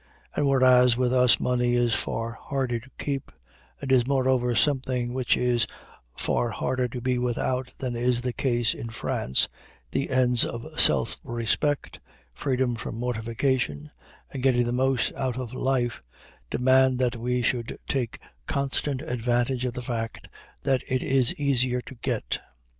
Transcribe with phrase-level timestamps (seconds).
[0.35, 3.31] And whereas with us money is far harder to keep,
[3.79, 5.67] and is moreover something which it is
[6.17, 9.47] far harder to be without than is the case in France,
[9.91, 11.99] the ends of self respect,
[12.33, 13.91] freedom from mortification,
[14.31, 16.01] and getting the most out of life,
[16.49, 20.29] demand that we should take constant advantage of the fact
[20.63, 22.39] that it is easier to get.